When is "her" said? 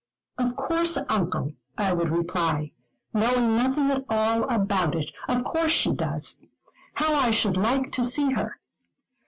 8.31-8.59